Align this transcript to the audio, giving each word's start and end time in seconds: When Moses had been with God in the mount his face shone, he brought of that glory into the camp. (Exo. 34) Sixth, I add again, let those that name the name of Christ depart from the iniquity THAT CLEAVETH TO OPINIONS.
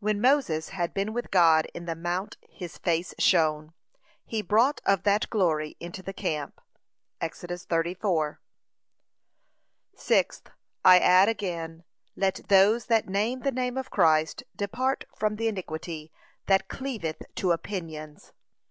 When 0.00 0.18
Moses 0.18 0.70
had 0.70 0.94
been 0.94 1.12
with 1.12 1.30
God 1.30 1.66
in 1.74 1.84
the 1.84 1.94
mount 1.94 2.38
his 2.48 2.78
face 2.78 3.12
shone, 3.18 3.74
he 4.24 4.40
brought 4.40 4.80
of 4.86 5.02
that 5.02 5.28
glory 5.28 5.76
into 5.78 6.02
the 6.02 6.14
camp. 6.14 6.58
(Exo. 7.20 7.60
34) 7.66 8.40
Sixth, 9.94 10.48
I 10.86 10.98
add 10.98 11.28
again, 11.28 11.84
let 12.16 12.48
those 12.48 12.86
that 12.86 13.10
name 13.10 13.40
the 13.40 13.52
name 13.52 13.76
of 13.76 13.90
Christ 13.90 14.42
depart 14.56 15.04
from 15.14 15.36
the 15.36 15.48
iniquity 15.48 16.10
THAT 16.46 16.68
CLEAVETH 16.68 17.22
TO 17.34 17.52
OPINIONS. 17.52 18.32